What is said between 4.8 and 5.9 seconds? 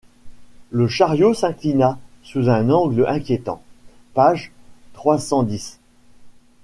trois cent dix.